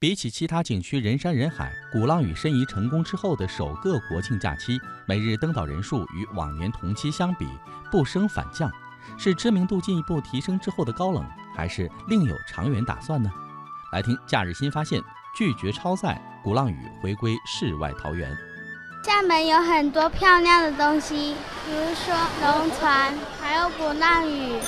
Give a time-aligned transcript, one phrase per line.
[0.00, 4.78] 比起其他景区人山人海，鼓浪屿申遗成功之后的首个国庆假期，
[5.08, 7.44] 每日登岛人数与往年同期相比
[7.90, 8.70] 不升反降，
[9.18, 13.28] 是知名度进一步提升之后的高冷，还是另有长远打算呢？
[13.90, 15.02] 来听假日新发现，
[15.36, 18.30] 拒绝超载，鼓浪屿回归世外桃源。
[19.02, 21.34] 厦门有很多漂亮的东西，
[21.66, 24.60] 比如说龙船，还有鼓浪屿。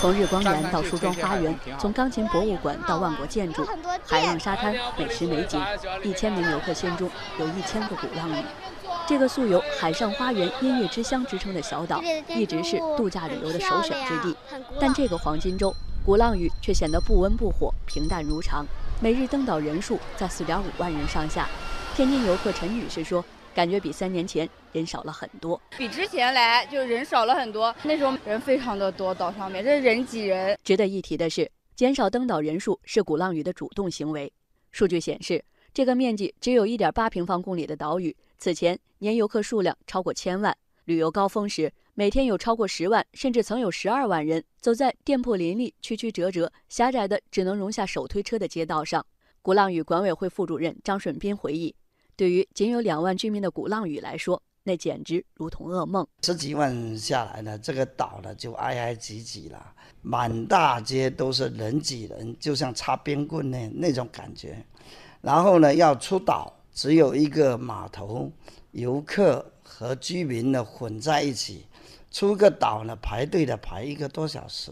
[0.00, 3.68] 从日光园到梳妆花园，从钢琴博物馆到万国建筑，
[4.06, 5.62] 海浪沙滩，美食美景，
[6.02, 8.42] 一千名游客心中有一千个鼓浪屿。
[9.06, 14.34] 这个素有“海上花园”“音乐之乡”之称的小岛，一直是度假旅游的首选之地。
[14.80, 15.70] 但这个黄金周，
[16.02, 18.64] 鼓浪屿却显得不温不火，平淡如常。
[19.00, 21.46] 每日登岛人数在四点五万人上下。
[22.00, 23.22] 天津游客陈女士说。
[23.52, 27.74] 感觉比三年前人少了很多，比之前来就人少了很多。
[27.82, 30.56] 那时候人非常的多，岛上面这人挤人。
[30.62, 34.32] 值得一提的是，减少登岛人数是鼓浪屿的主动行为。
[34.70, 40.56] 数据显示，这个面积只有一点八平方公里的岛屿，此前年游客数量超过千万。
[40.84, 49.04] 旅游高峰时，每天有超过十万，甚至曾有十二万人走在店铺林立、曲曲折折、狭窄的只能容下手推车的街道上。
[49.42, 51.74] 鼓浪屿管委会副主任张顺斌回忆。
[52.20, 56.06] 对于仅有两万居民的鼓浪屿来说，那简直如同噩梦。
[56.22, 64.62] 十几万下来呢，这个岛呢就挨挨挤挤了，满大街都是人挤人，就像插边棍那那种感觉。
[65.22, 68.30] 然后呢，要出岛只有一个码头，
[68.72, 71.64] 游客和居民呢混在一起，
[72.10, 74.70] 出个岛呢排队的排一个多小时，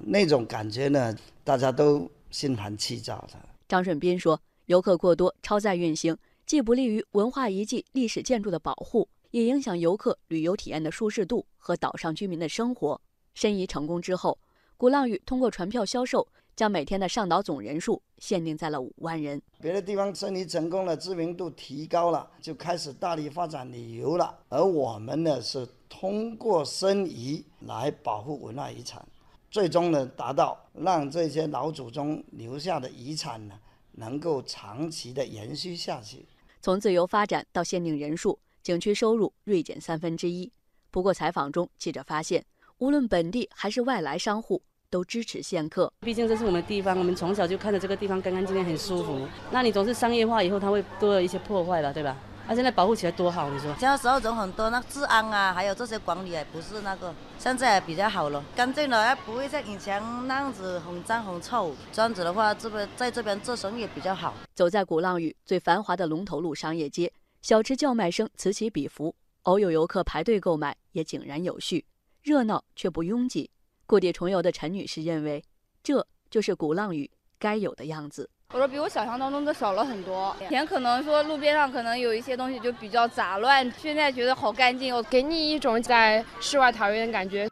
[0.00, 3.38] 那种感觉呢，大家都心烦气躁的。
[3.68, 6.16] 张顺斌说，游客过多，超载运行。
[6.46, 13.00] 既不利于文化遗迹、历史建筑的保护，也影响游客旅游体验的舒适度和岛上居民的生活。
[13.34, 14.38] 申遗成功之后，
[14.76, 19.42] 鼓浪屿通过船票销售，将每天的上岛总人数限定在了五万人。
[19.60, 24.38] 别的地方申遗成功了，知名度提高了，就开始大力发展旅游了。
[24.48, 29.04] 而我们呢，是通过申遗来保护文化遗产，
[29.50, 33.58] 最终呢，达到让这些老祖宗留下的遗产呢，
[33.90, 36.24] 能够长期的延续下去。
[36.66, 40.50] 从自由发展到限定人数，景区收入锐减三分之一。
[40.90, 42.44] 不过采访中，记者发现，
[42.78, 44.60] 无论本地还是外来商户
[44.90, 45.92] 都支持限客。
[46.00, 49.28] 毕竟这是我们地方，我们从小就看着这个地方干干净净，很舒服。
[49.52, 52.16] 那你总是商业化以后，它会多了一些破坏吧，对吧？
[52.48, 53.74] 那现在保护起来多好，你说？
[53.76, 61.74] 这样时候人很多，那治安啊，还有这些管理也不是那个，现在比较好了，干净了，也不会像以前那样子很脏很臭。
[61.92, 64.32] 这样子的话，这边在这边做生意比较好。
[64.54, 67.12] 走在鼓浪屿最繁华的龙头路商业街，
[67.42, 71.84] 小吃叫卖声此起彼伏，偶有游客排队购买，也井然有序，
[72.22, 73.50] 热闹却不拥挤。
[73.86, 75.42] 故地重游的陈女士认为，
[75.82, 78.30] 这就是鼓浪屿该有的样子。
[78.54, 87.48] 我说比我想象当中的少了很多，以前可能说路边上可能有一些东西就比较杂乱，现在觉得好干净，给你一种在世外桃源的感觉。